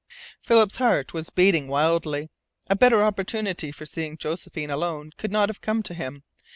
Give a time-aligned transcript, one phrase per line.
[0.41, 2.31] Philip's heart was beating wildly.
[2.71, 6.23] A better opportunity for seeing Josephine alone could not have come to him.